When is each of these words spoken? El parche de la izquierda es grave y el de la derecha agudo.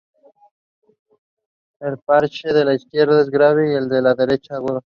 El 1.79 1.99
parche 1.99 2.51
de 2.51 2.65
la 2.65 2.73
izquierda 2.73 3.21
es 3.21 3.29
grave 3.29 3.71
y 3.71 3.75
el 3.75 3.87
de 3.87 4.01
la 4.01 4.15
derecha 4.15 4.55
agudo. 4.55 4.79